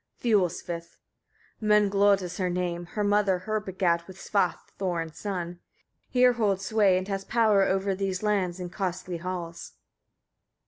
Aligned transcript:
Fiolsvith. 0.19 0.97
9. 1.61 1.91
Menglod 1.91 2.23
is 2.23 2.37
her 2.37 2.49
name, 2.49 2.87
her 2.97 3.03
mother 3.03 3.37
her 3.37 3.59
begat 3.59 4.07
with 4.07 4.17
Svaf, 4.17 4.55
Thorin's 4.79 5.19
son. 5.19 5.59
She 6.11 6.21
here 6.21 6.33
holds 6.33 6.65
sway, 6.65 6.97
and 6.97 7.07
has 7.07 7.23
power 7.23 7.61
over 7.61 7.93
these 7.93 8.23
lands 8.23 8.59
and 8.59 8.73
costly 8.73 9.17
halls. 9.17 9.73